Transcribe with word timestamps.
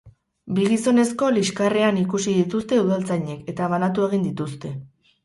Bi 0.59 0.63
gizonezko 0.69 1.27
liskarrean 1.35 1.99
ikusi 2.03 2.33
dituzte 2.37 2.79
udaltzainek 2.85 3.53
eta 3.55 3.69
banatu 3.75 4.07
egin 4.09 4.25
dituzte. 4.29 4.73